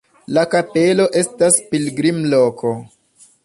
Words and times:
La 0.37 0.43
kapelo 0.53 1.05
estas 1.21 1.61
pilgrimloko. 1.75 2.77